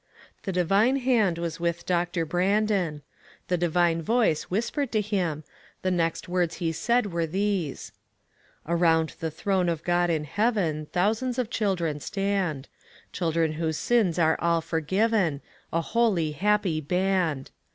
[0.45, 3.03] The Divine Hand was with Doctor Bran don.
[3.49, 5.43] The Divine Voice whispered to him;
[5.83, 7.91] the next words he said were these:
[8.65, 12.67] Around the throne of God in heaven, Thousands of children stand;
[13.13, 15.39] Children whose sins are all forgiven—
[15.71, 17.51] A holy, happy band.